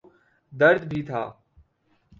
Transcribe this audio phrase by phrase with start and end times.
[0.53, 1.23] درد بھی تھا۔